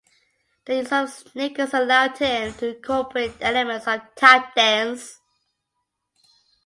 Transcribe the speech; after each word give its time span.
The 0.65 0.77
use 0.77 0.91
of 0.93 1.11
sneakers 1.11 1.75
allowed 1.75 2.17
him 2.17 2.55
to 2.55 2.75
incorporate 2.75 3.33
elements 3.39 3.85
of 3.85 4.01
tap 4.15 4.55
dance. 4.55 5.19